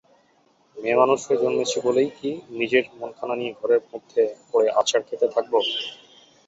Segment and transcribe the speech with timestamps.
[0.77, 5.53] মেয়েমানুষ হয়ে জন্মেছি বলেই কি নিজের মনখানাকে নিয়ে ঘরের মধ্যে পড়ে আছাড় খেতে থাকব?